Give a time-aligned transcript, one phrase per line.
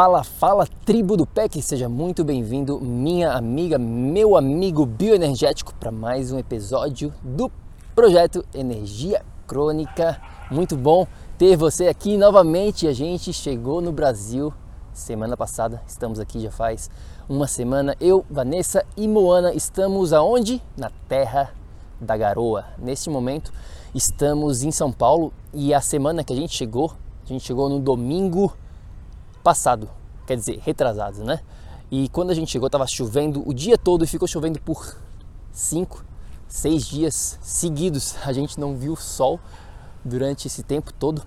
[0.00, 6.32] Fala, fala, tribo do PEC, seja muito bem-vindo, minha amiga, meu amigo bioenergético, para mais
[6.32, 7.52] um episódio do
[7.94, 10.18] projeto Energia Crônica.
[10.50, 12.88] Muito bom ter você aqui novamente.
[12.88, 14.50] A gente chegou no Brasil
[14.94, 16.88] semana passada, estamos aqui já faz
[17.28, 17.94] uma semana.
[18.00, 20.62] Eu, Vanessa e Moana estamos aonde?
[20.78, 21.52] Na Terra
[22.00, 22.64] da Garoa.
[22.78, 23.52] Neste momento
[23.94, 26.90] estamos em São Paulo e a semana que a gente chegou,
[27.22, 28.50] a gente chegou no domingo
[29.42, 29.88] passado,
[30.26, 31.40] quer dizer, retrasado, né?
[31.90, 34.96] E quando a gente chegou, estava chovendo o dia todo e ficou chovendo por
[35.50, 36.04] cinco,
[36.46, 38.14] seis dias seguidos.
[38.24, 39.40] A gente não viu sol
[40.04, 41.22] durante esse tempo todo.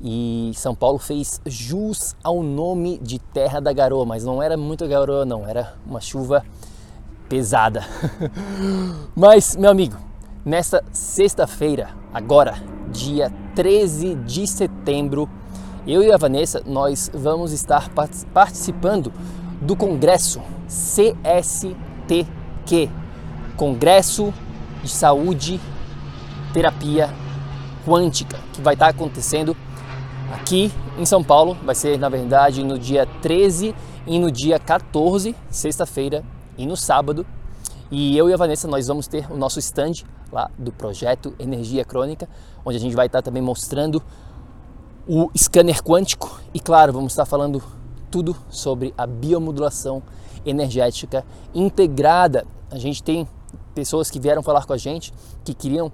[0.00, 4.86] E São Paulo fez jus ao nome de Terra da Garoa, mas não era muito
[4.86, 6.44] garoa, não, era uma chuva
[7.28, 7.82] pesada.
[9.16, 9.96] mas, meu amigo,
[10.44, 15.30] nesta sexta-feira, agora, dia 13 de setembro
[15.86, 17.90] eu e a Vanessa, nós vamos estar
[18.32, 19.12] participando
[19.60, 21.68] do congresso CSTQ,
[23.56, 24.32] Congresso
[24.82, 25.60] de Saúde
[26.54, 27.12] Terapia
[27.86, 29.54] Quântica, que vai estar acontecendo
[30.32, 31.54] aqui em São Paulo.
[31.64, 33.74] Vai ser, na verdade, no dia 13
[34.06, 36.24] e no dia 14, sexta-feira,
[36.56, 37.26] e no sábado.
[37.90, 41.84] E eu e a Vanessa, nós vamos ter o nosso stand lá do projeto Energia
[41.84, 42.26] Crônica,
[42.64, 44.02] onde a gente vai estar também mostrando
[45.06, 47.62] o scanner quântico e, claro, vamos estar falando
[48.10, 50.02] tudo sobre a biomodulação
[50.46, 52.46] energética integrada.
[52.70, 53.28] A gente tem
[53.74, 55.12] pessoas que vieram falar com a gente
[55.44, 55.90] que queriam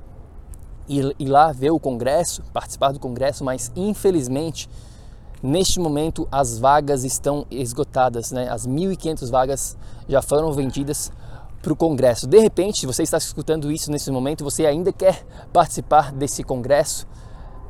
[0.88, 4.68] ir, ir lá ver o congresso, participar do congresso, mas infelizmente
[5.42, 8.48] neste momento as vagas estão esgotadas, né?
[8.50, 9.76] As 1.500 vagas
[10.08, 11.10] já foram vendidas
[11.62, 12.26] para o congresso.
[12.26, 17.06] De repente, se você está escutando isso nesse momento, você ainda quer participar desse congresso,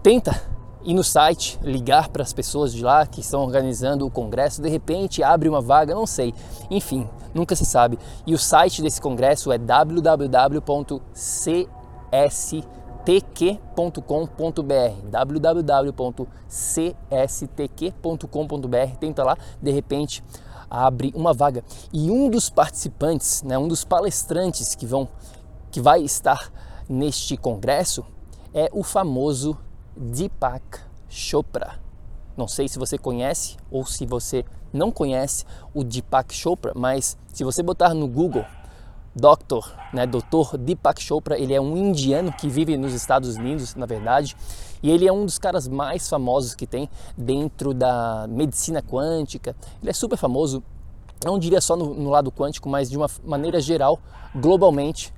[0.02, 4.62] tenta ir no site, ligar para as pessoas de lá que estão organizando o congresso,
[4.62, 6.34] de repente abre uma vaga, não sei.
[6.70, 7.98] Enfim, nunca se sabe.
[8.26, 11.00] E o site desse congresso é www.cstq.com.br
[15.10, 16.16] www.cstq.com.br
[18.98, 20.24] Tenta lá, de repente
[20.68, 21.64] abre uma vaga.
[21.92, 25.08] E um dos participantes, né, um dos palestrantes que vão
[25.70, 26.50] que vai estar
[26.88, 28.04] neste congresso
[28.52, 29.56] é o famoso
[30.02, 30.80] Deepak
[31.10, 31.78] Chopra.
[32.34, 35.44] Não sei se você conhece ou se você não conhece
[35.74, 38.46] o Deepak Chopra, mas se você botar no Google
[39.14, 39.68] Dr.
[39.92, 40.56] Né, Dr.
[40.56, 44.34] Deepak Chopra, ele é um indiano que vive nos Estados Unidos, na verdade,
[44.82, 49.54] e ele é um dos caras mais famosos que tem dentro da medicina quântica.
[49.82, 50.62] Ele é super famoso,
[51.22, 54.00] não diria só no, no lado quântico, mas de uma maneira geral,
[54.34, 55.12] globalmente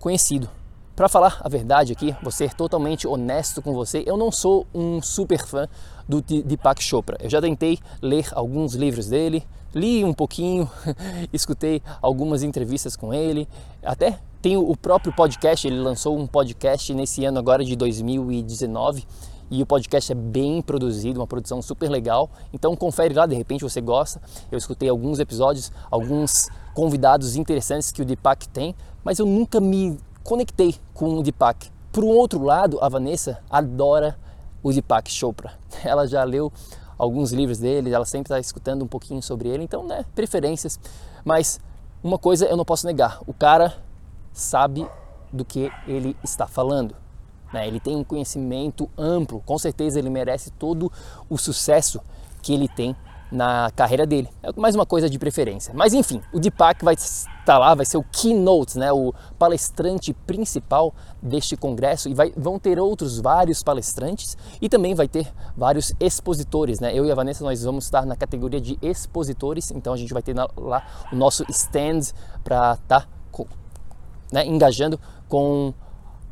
[0.00, 0.50] conhecido.
[0.96, 5.02] Para falar a verdade aqui, vou ser totalmente honesto com você, eu não sou um
[5.02, 5.66] super fã
[6.08, 7.18] do Deepak Chopra.
[7.20, 10.70] Eu já tentei ler alguns livros dele, li um pouquinho,
[11.32, 13.48] escutei algumas entrevistas com ele,
[13.82, 19.04] até tenho o próprio podcast, ele lançou um podcast nesse ano agora de 2019
[19.50, 22.30] e o podcast é bem produzido, uma produção super legal.
[22.52, 24.22] Então confere lá, de repente você gosta.
[24.48, 29.98] Eu escutei alguns episódios, alguns convidados interessantes que o Deepak tem, mas eu nunca me
[30.24, 31.70] conectei com o Deepak.
[31.92, 34.18] Por um outro lado, a Vanessa adora
[34.62, 35.52] o Deepak Chopra.
[35.84, 36.50] Ela já leu
[36.98, 40.78] alguns livros dele, ela sempre está escutando um pouquinho sobre ele, então, né, preferências.
[41.24, 41.60] Mas
[42.02, 43.76] uma coisa eu não posso negar: o cara
[44.32, 44.88] sabe
[45.32, 46.94] do que ele está falando.
[47.52, 47.66] Né?
[47.66, 50.90] Ele tem um conhecimento amplo, com certeza ele merece todo
[51.28, 52.00] o sucesso
[52.42, 52.96] que ele tem
[53.34, 54.28] na carreira dele.
[54.42, 55.74] É mais uma coisa de preferência.
[55.74, 60.94] Mas enfim, o Deepak vai estar lá, vai ser o keynote, né, o palestrante principal
[61.20, 65.26] deste congresso e vai, vão ter outros vários palestrantes e também vai ter
[65.56, 66.96] vários expositores, né?
[66.96, 70.22] Eu e a Vanessa nós vamos estar na categoria de expositores, então a gente vai
[70.22, 72.14] ter lá o nosso stand
[72.44, 73.44] para estar tá,
[74.32, 74.98] né, engajando
[75.28, 75.74] com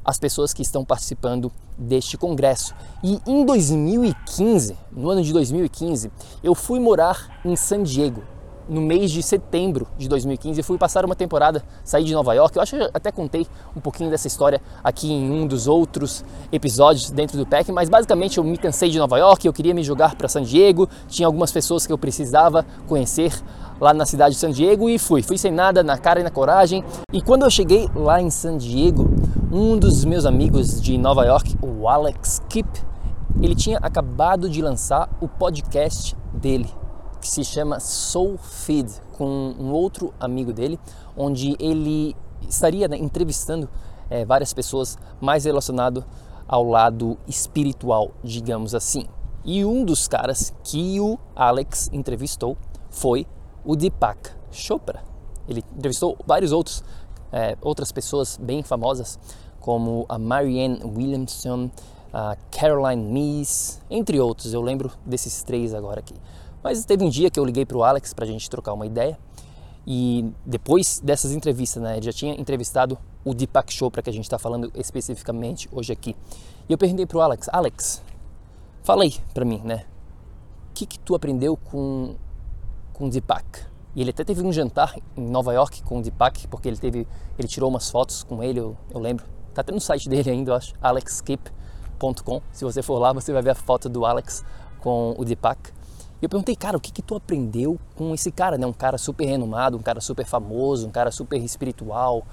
[0.05, 2.75] as pessoas que estão participando deste congresso.
[3.03, 6.11] E em 2015, no ano de 2015,
[6.43, 8.23] eu fui morar em San Diego.
[8.69, 12.57] No mês de setembro de 2015, eu fui passar uma temporada, saí de Nova York.
[12.57, 13.45] Eu acho que eu até contei
[13.77, 18.39] um pouquinho dessa história aqui em um dos outros episódios dentro do PEC, mas basicamente
[18.39, 21.51] eu me cansei de Nova York, eu queria me jogar para San Diego, tinha algumas
[21.51, 23.33] pessoas que eu precisava conhecer
[23.81, 25.23] lá na cidade de San Diego e fui.
[25.23, 26.85] Fui sem nada, na cara e na coragem.
[27.13, 29.11] E quando eu cheguei lá em San Diego,
[29.55, 32.71] um dos meus amigos de Nova York, o Alex Kipp,
[33.39, 36.67] ele tinha acabado de lançar o podcast dele,
[37.21, 40.81] que se chama Soul Feed, com um outro amigo dele,
[41.15, 42.17] onde ele
[42.49, 43.69] estaria né, entrevistando
[44.09, 46.03] é, várias pessoas mais relacionado
[46.49, 49.05] ao lado espiritual, digamos assim.
[49.45, 52.57] E um dos caras que o Alex entrevistou
[52.89, 53.27] foi
[53.67, 55.03] o Deepak Chopra.
[55.47, 56.83] Ele entrevistou vários outros
[57.33, 59.19] é, outras pessoas bem famosas,
[59.61, 61.71] como a Marianne Williamson,
[62.13, 64.53] a Caroline Mees, entre outros.
[64.53, 66.15] Eu lembro desses três agora aqui.
[66.63, 68.87] Mas teve um dia que eu liguei para o Alex para a gente trocar uma
[68.87, 69.19] ideia.
[69.87, 74.39] E depois dessas entrevistas, né, já tinha entrevistado o Deepak Chopra, que a gente está
[74.39, 76.15] falando especificamente hoje aqui.
[76.69, 78.03] E eu perguntei para o Alex, Alex,
[78.83, 79.85] fala aí para mim, né?
[80.71, 82.15] O que, que tu aprendeu com
[83.03, 83.72] com Deepak.
[83.95, 87.07] E ele até teve um jantar em Nova York com o Deepak, porque ele teve,
[87.39, 89.27] ele tirou umas fotos com ele, eu, eu lembro.
[89.53, 92.41] Tá até no site dele ainda, eu acho, alexskip.com.
[92.51, 94.45] Se você for lá, você vai ver a foto do Alex
[94.81, 95.71] com o Deepak.
[96.23, 98.67] E eu perguntei, cara, o que que tu aprendeu com esse cara, né?
[98.67, 102.25] Um cara super renomado, um cara super famoso, um cara super espiritual,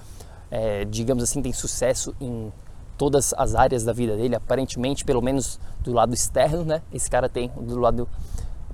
[0.50, 2.52] é, digamos assim, tem sucesso em
[2.96, 6.82] todas as áreas da vida dele, aparentemente, pelo menos do lado externo, né?
[6.92, 8.08] Esse cara tem do lado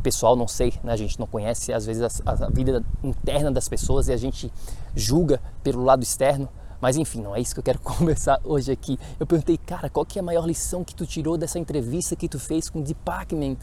[0.06, 0.92] pessoal, não sei, né?
[0.92, 4.52] a gente não conhece às vezes a, a, vida interna das pessoas e a gente
[4.94, 6.48] julga pelo lado externo.
[6.80, 9.00] Mas enfim, não é isso que eu quero conversar hoje aqui.
[9.18, 12.28] Eu perguntei, cara, qual que é a maior lição que tu tirou dessa entrevista que
[12.28, 13.56] tu fez com o Deepak, man?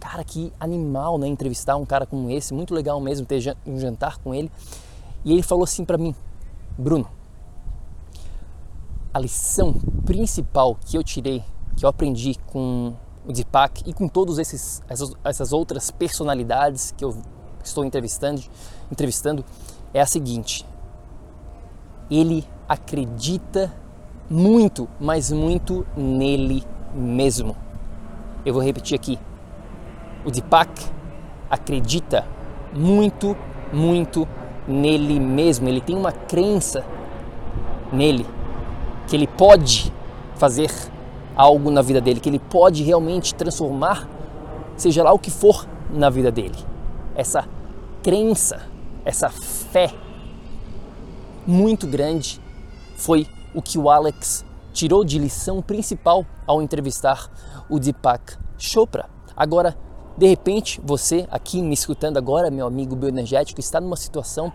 [0.00, 1.28] Cara, que animal, né?
[1.28, 4.50] Entrevistar um cara como esse, muito legal mesmo ter um jantar com ele.
[5.24, 6.12] E ele falou assim para mim,
[6.76, 7.08] Bruno,
[9.12, 9.74] a lição
[10.04, 11.44] principal que eu tirei,
[11.76, 12.94] que eu aprendi com
[13.26, 14.82] o Deepak e com todas essas,
[15.24, 17.16] essas outras personalidades que eu
[17.62, 18.42] estou entrevistando,
[18.90, 19.44] entrevistando
[19.92, 20.66] é a seguinte:
[22.10, 23.72] ele acredita
[24.28, 27.56] muito, mas muito nele mesmo.
[28.44, 29.18] Eu vou repetir aqui.
[30.24, 30.84] O Deepak
[31.50, 32.26] acredita
[32.74, 33.36] muito,
[33.72, 34.28] muito
[34.66, 35.68] nele mesmo.
[35.68, 36.84] Ele tem uma crença
[37.92, 38.26] nele
[39.06, 39.92] que ele pode
[40.36, 40.70] fazer
[41.36, 44.08] algo na vida dele, que ele pode realmente transformar,
[44.76, 46.56] seja lá o que for na vida dele.
[47.14, 47.46] Essa
[48.02, 48.62] crença,
[49.04, 49.92] essa fé
[51.46, 52.40] muito grande
[52.96, 57.30] foi o que o Alex tirou de lição principal ao entrevistar
[57.68, 59.08] o Deepak Chopra.
[59.36, 59.76] Agora,
[60.16, 64.52] de repente, você aqui me escutando agora, meu amigo bioenergético, está numa situação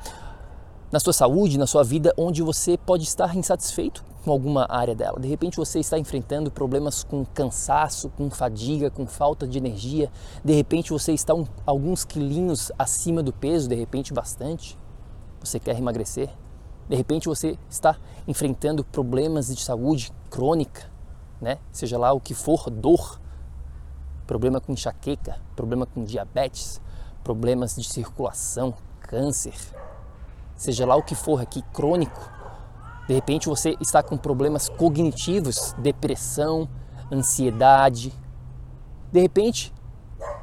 [0.91, 5.19] na sua saúde, na sua vida, onde você pode estar insatisfeito com alguma área dela.
[5.19, 10.11] De repente você está enfrentando problemas com cansaço, com fadiga, com falta de energia.
[10.43, 14.77] De repente você está um, alguns quilinhos acima do peso, de repente bastante.
[15.39, 16.29] Você quer emagrecer.
[16.87, 17.95] De repente você está
[18.27, 20.89] enfrentando problemas de saúde crônica,
[21.39, 21.59] né?
[21.71, 23.19] Seja lá o que for, dor,
[24.25, 26.81] problema com enxaqueca, problema com diabetes,
[27.23, 29.53] problemas de circulação, câncer,
[30.59, 32.19] seja lá o que for aqui crônico,
[33.07, 36.69] de repente você está com problemas cognitivos, depressão,
[37.11, 38.13] ansiedade.
[39.11, 39.73] De repente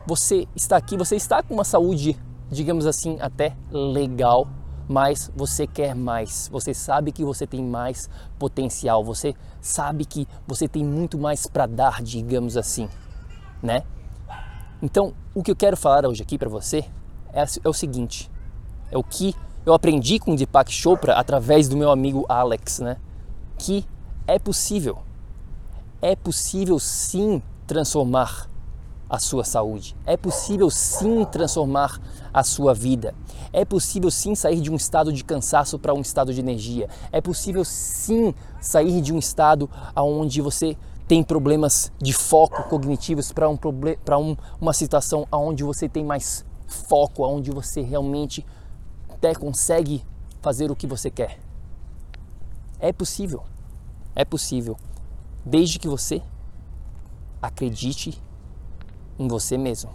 [0.06, 2.18] você está aqui, você está com uma saúde,
[2.50, 4.48] digamos assim, até legal,
[4.88, 6.48] mas você quer mais.
[6.50, 8.08] Você sabe que você tem mais
[8.38, 12.88] potencial, você sabe que você tem muito mais para dar, digamos assim,
[13.62, 13.84] né?
[14.82, 16.84] Então, o que eu quero falar hoje aqui para você
[17.32, 18.30] é, é o seguinte:
[18.90, 19.34] é o que
[19.66, 22.98] eu aprendi com Deepak Chopra através do meu amigo Alex, né?
[23.58, 23.84] Que
[24.24, 24.98] é possível.
[26.00, 28.48] É possível sim transformar
[29.10, 29.96] a sua saúde.
[30.06, 32.00] É possível sim transformar
[32.32, 33.12] a sua vida.
[33.52, 36.88] É possível sim sair de um estado de cansaço para um estado de energia.
[37.10, 40.76] É possível sim sair de um estado onde você
[41.08, 43.58] tem problemas de foco cognitivos para um,
[44.20, 48.44] um, uma situação onde você tem mais foco, onde você realmente
[49.16, 50.04] até consegue
[50.42, 51.38] fazer o que você quer.
[52.78, 53.42] É possível,
[54.14, 54.76] é possível,
[55.44, 56.22] desde que você
[57.40, 58.22] acredite
[59.18, 59.90] em você mesmo.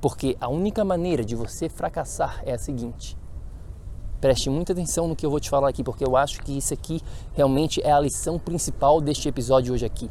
[0.00, 3.18] Porque a única maneira de você fracassar é a seguinte:
[4.18, 6.72] Preste muita atenção no que eu vou te falar aqui, porque eu acho que isso
[6.72, 7.02] aqui
[7.34, 10.10] realmente é a lição principal deste episódio hoje aqui.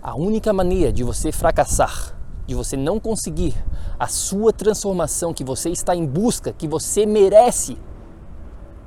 [0.00, 3.54] A única maneira de você fracassar, de você não conseguir
[3.98, 7.78] a sua transformação que você está em busca, que você merece,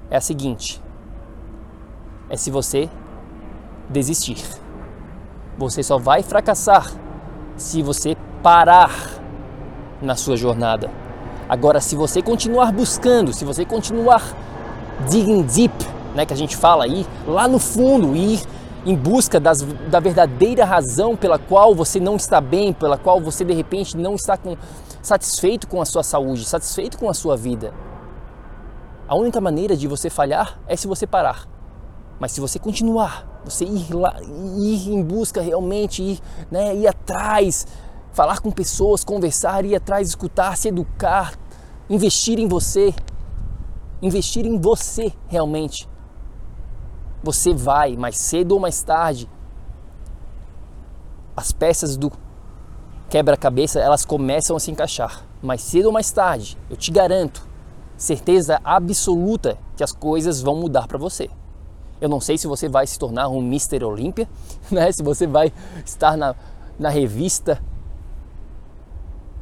[0.09, 0.81] é a seguinte:
[2.29, 2.89] é se você
[3.89, 4.43] desistir.
[5.57, 6.91] Você só vai fracassar
[7.55, 8.91] se você parar
[10.01, 10.91] na sua jornada.
[11.49, 14.21] Agora, se você continuar buscando, se você continuar
[15.09, 15.73] digging deep,
[16.13, 18.41] né, que a gente fala aí, lá no fundo, ir
[18.87, 23.43] em busca das, da verdadeira razão pela qual você não está bem, pela qual você
[23.43, 24.55] de repente não está com,
[25.01, 27.73] satisfeito com a sua saúde, satisfeito com a sua vida.
[29.05, 31.45] A única maneira de você falhar é se você parar.
[32.17, 37.67] Mas se você continuar, você ir lá, ir em busca realmente, ir, né, ir atrás,
[38.13, 41.37] falar com pessoas, conversar, ir atrás, escutar, se educar,
[41.89, 42.93] investir em você,
[44.01, 45.89] investir em você realmente.
[47.27, 49.29] Você vai, mais cedo ou mais tarde,
[51.35, 52.09] as peças do
[53.09, 55.25] quebra-cabeça elas começam a se encaixar.
[55.41, 57.45] Mais cedo ou mais tarde, eu te garanto,
[57.97, 61.29] certeza absoluta que as coisas vão mudar para você.
[61.99, 63.83] Eu não sei se você vai se tornar um Mr.
[63.83, 64.29] Olímpia,
[64.71, 64.89] né?
[64.93, 65.51] se você vai
[65.85, 66.33] estar na,
[66.79, 67.61] na revista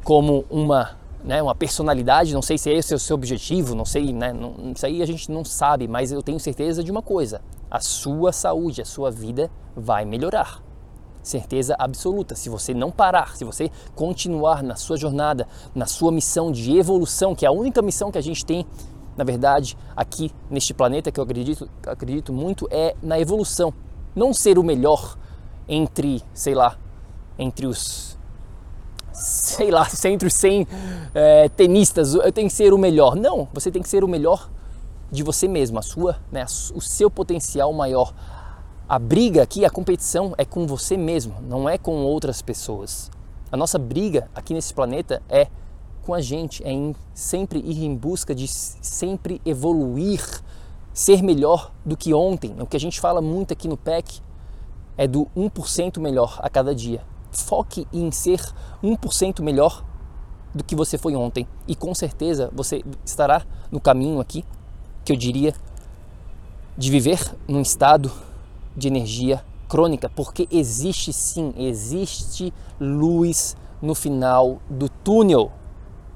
[0.02, 4.12] como uma, né, uma personalidade, não sei se esse é o seu objetivo, não sei,
[4.12, 7.40] né, não, isso aí a gente não sabe, mas eu tenho certeza de uma coisa:
[7.70, 10.62] a sua saúde, a sua vida vai melhorar.
[11.22, 12.36] Certeza absoluta.
[12.36, 17.34] Se você não parar, se você continuar na sua jornada, na sua missão de evolução,
[17.34, 18.64] que é a única missão que a gente tem,
[19.16, 23.72] na verdade, aqui neste planeta, que eu acredito, acredito muito, é na evolução.
[24.14, 25.16] Não ser o melhor
[25.68, 26.78] entre, sei lá,
[27.38, 28.16] entre os
[29.12, 30.66] sei lá, entre os 100
[31.14, 33.16] é, tenistas, eu tenho que ser o melhor.
[33.16, 34.50] Não, você tem que ser o melhor
[35.10, 36.44] de você mesmo, a sua, né,
[36.74, 38.12] o seu potencial maior.
[38.88, 43.10] A briga aqui, a competição é com você mesmo, não é com outras pessoas.
[43.50, 45.48] A nossa briga aqui nesse planeta é
[46.02, 50.22] com a gente, é em sempre ir em busca de sempre evoluir,
[50.92, 52.54] ser melhor do que ontem.
[52.60, 54.20] O que a gente fala muito aqui no PEC
[54.96, 57.02] é do 1% melhor a cada dia
[57.36, 58.40] foque em ser
[58.82, 59.84] 1% melhor
[60.54, 64.44] do que você foi ontem e com certeza você estará no caminho aqui
[65.06, 65.54] que eu diria
[66.76, 68.12] de viver num estado
[68.76, 75.50] de energia crônica, porque existe sim, existe luz no final do túnel.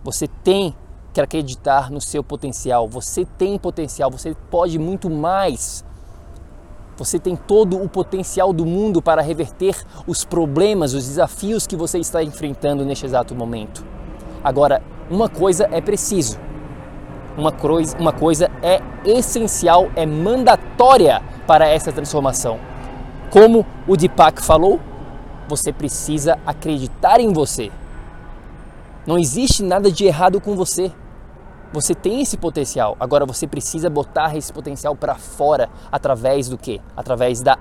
[0.04, 0.74] Você tem
[1.14, 5.84] que acreditar no seu potencial, você tem potencial, você pode muito mais
[7.00, 9.74] você tem todo o potencial do mundo para reverter
[10.06, 13.82] os problemas, os desafios que você está enfrentando neste exato momento.
[14.44, 16.38] Agora, uma coisa é preciso,
[17.36, 22.58] uma coisa, uma coisa é essencial, é mandatória para essa transformação.
[23.30, 24.80] Como o Deepak falou,
[25.48, 27.70] você precisa acreditar em você.
[29.06, 30.92] Não existe nada de errado com você.
[31.72, 36.80] Você tem esse potencial, agora você precisa botar esse potencial para fora através do que?
[36.96, 37.56] Através da,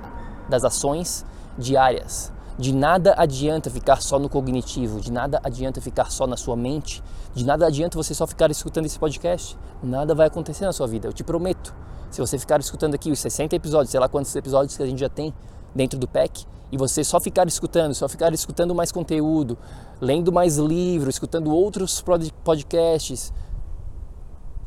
[0.50, 1.24] das ações
[1.58, 2.32] diárias.
[2.60, 7.02] De nada adianta ficar só no cognitivo, de nada adianta ficar só na sua mente,
[7.34, 9.58] de nada adianta você só ficar escutando esse podcast.
[9.82, 11.74] Nada vai acontecer na sua vida, eu te prometo.
[12.12, 15.00] Se você ficar escutando aqui os 60 episódios, sei lá quantos episódios que a gente
[15.00, 15.34] já tem
[15.74, 19.58] dentro do PEC, e você só ficar escutando, só ficar escutando mais conteúdo,
[20.02, 22.04] lendo mais livros, escutando outros
[22.44, 23.32] podcasts,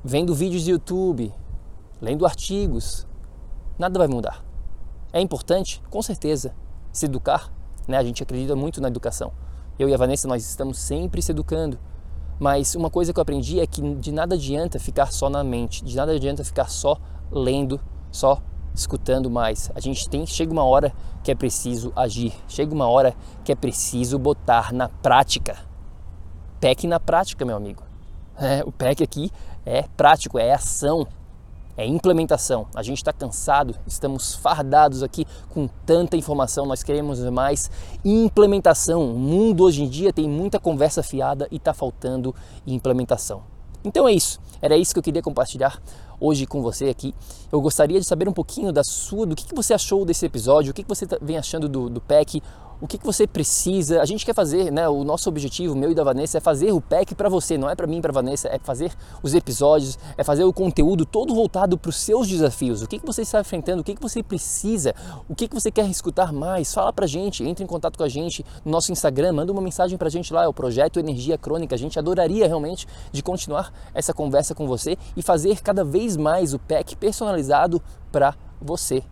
[0.02, 1.30] vendo vídeos de YouTube,
[2.00, 3.06] lendo artigos,
[3.78, 4.42] nada vai mudar.
[5.12, 6.54] É importante, com certeza,
[6.90, 7.52] se educar,
[7.86, 7.96] né?
[7.98, 9.32] A gente acredita muito na educação.
[9.78, 11.78] Eu e a Vanessa nós estamos sempre se educando.
[12.38, 15.84] Mas uma coisa que eu aprendi é que de nada adianta ficar só na mente,
[15.84, 16.98] de nada adianta ficar só
[17.30, 18.42] lendo, só
[18.74, 19.70] escutando mais.
[19.74, 23.54] A gente tem chega uma hora que é preciso agir, chega uma hora que é
[23.54, 25.56] preciso botar na prática.
[26.58, 27.82] PEC na prática, meu amigo.
[28.36, 29.30] É, o PEC aqui
[29.64, 31.06] é prático, é ação,
[31.76, 32.67] é implementação.
[32.75, 37.71] A gente está cansado, estamos fardados aqui com tanta informação, nós queremos mais
[38.05, 39.14] implementação.
[39.14, 42.35] O mundo hoje em dia tem muita conversa fiada e está faltando
[42.67, 43.43] implementação.
[43.85, 45.83] Então é isso, era isso que eu queria compartilhar
[46.21, 47.12] hoje com você aqui.
[47.50, 50.71] Eu gostaria de saber um pouquinho da sua, do que, que você achou desse episódio,
[50.71, 52.41] o que, que você tá, vem achando do, do PEC,
[52.82, 54.02] o que, que você precisa.
[54.02, 54.88] A gente quer fazer, né?
[54.88, 57.76] O nosso objetivo, meu e da Vanessa, é fazer o pack para você, não é
[57.76, 61.90] para mim para Vanessa, é fazer os episódios, é fazer o conteúdo todo voltado para
[61.90, 62.82] os seus desafios.
[62.82, 64.96] O que, que você está enfrentando, o que, que você precisa,
[65.28, 66.74] o que, que você quer escutar mais.
[66.74, 69.96] Fala pra gente, entre em contato com a gente no nosso Instagram, manda uma mensagem
[69.96, 71.76] pra gente lá, é o Projeto Energia Crônica.
[71.76, 76.52] A gente adoraria realmente de continuar essa conversa com você e fazer cada vez mais
[76.52, 79.04] o pack personalizado para você.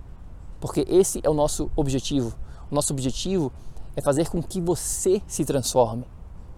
[0.58, 2.34] Porque esse é o nosso objetivo
[2.70, 3.52] nosso objetivo
[3.96, 6.04] é fazer com que você se transforme,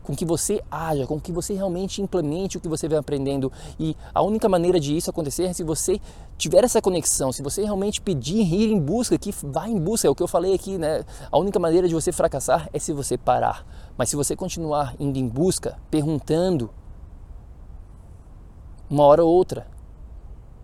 [0.02, 3.50] com que você haja, com que você realmente implemente o que você vem aprendendo.
[3.78, 6.00] E a única maneira de isso acontecer é se você
[6.36, 10.10] tiver essa conexão, se você realmente pedir, ir em busca, que vá em busca, é
[10.10, 11.04] o que eu falei aqui, né?
[11.30, 13.64] A única maneira de você fracassar é se você parar.
[13.96, 16.70] Mas se você continuar indo em busca, perguntando,
[18.90, 19.66] uma hora ou outra,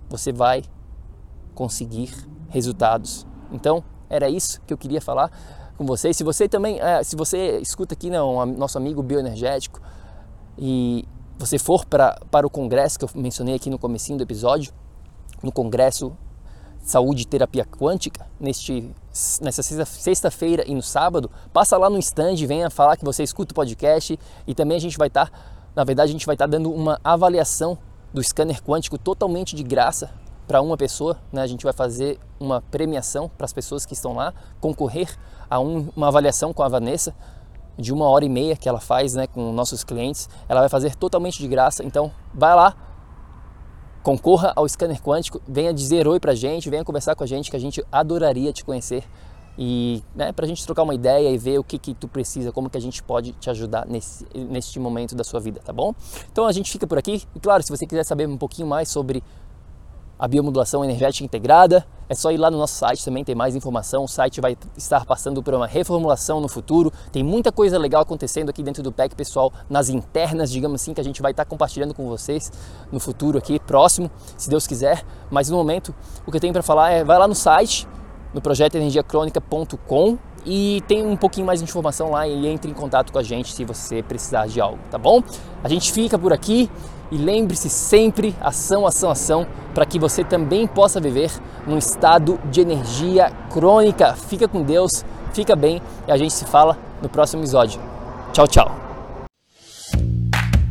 [0.08, 0.62] você vai
[1.54, 2.12] conseguir
[2.48, 3.26] resultados.
[3.50, 5.30] Então, era isso que eu queria falar
[5.76, 6.16] com vocês.
[6.16, 9.80] Se você também, é, se você escuta aqui né, um, nosso amigo bioenergético
[10.58, 11.06] e
[11.38, 14.72] você for para, para o congresso que eu mencionei aqui no comecinho do episódio,
[15.42, 16.16] no congresso
[16.82, 18.90] Saúde e Terapia Quântica, neste,
[19.40, 23.54] nessa sexta-feira e no sábado, passa lá no stand, venha falar que você escuta o
[23.54, 25.38] podcast e também a gente vai estar, tá,
[25.76, 27.78] na verdade a gente vai estar tá dando uma avaliação
[28.12, 30.10] do scanner quântico totalmente de graça
[30.48, 31.42] para uma pessoa, né?
[31.42, 35.14] a gente vai fazer uma premiação para as pessoas que estão lá, concorrer
[35.48, 37.14] a um, uma avaliação com a Vanessa
[37.76, 40.28] de uma hora e meia que ela faz né, com nossos clientes.
[40.48, 42.74] Ela vai fazer totalmente de graça, então vai lá,
[44.02, 47.50] concorra ao scanner quântico, venha dizer oi para a gente, venha conversar com a gente,
[47.50, 49.04] que a gente adoraria te conhecer
[49.58, 52.52] e né, para a gente trocar uma ideia e ver o que, que tu precisa,
[52.52, 55.94] como que a gente pode te ajudar nesse, neste momento da sua vida, tá bom?
[56.32, 58.88] Então a gente fica por aqui e claro, se você quiser saber um pouquinho mais
[58.88, 59.22] sobre
[60.18, 61.86] a biomodulação energética integrada.
[62.08, 64.04] É só ir lá no nosso site também, tem mais informação.
[64.04, 66.92] O site vai estar passando por uma reformulação no futuro.
[67.12, 71.00] Tem muita coisa legal acontecendo aqui dentro do PEC, pessoal, nas internas, digamos assim, que
[71.00, 72.50] a gente vai estar compartilhando com vocês
[72.90, 75.04] no futuro aqui, próximo, se Deus quiser.
[75.30, 75.94] Mas no momento,
[76.26, 77.86] o que eu tenho para falar é vai lá no site,
[78.32, 83.18] no projetoenergiacronica.com e tem um pouquinho mais de informação lá e entre em contato com
[83.18, 85.22] a gente se você precisar de algo, tá bom?
[85.62, 86.70] A gente fica por aqui.
[87.10, 91.30] E lembre-se sempre, ação, ação, ação, para que você também possa viver
[91.66, 94.14] num estado de energia crônica.
[94.14, 97.80] Fica com Deus, fica bem e a gente se fala no próximo episódio.
[98.32, 98.88] Tchau, tchau.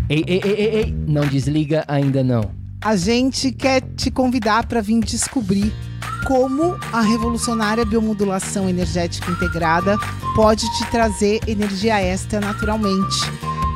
[0.09, 2.41] Ei, ei, ei, ei, ei, não desliga ainda não.
[2.81, 5.73] A gente quer te convidar para vir descobrir
[6.25, 9.97] como a revolucionária biomodulação energética integrada
[10.35, 13.46] pode te trazer energia extra naturalmente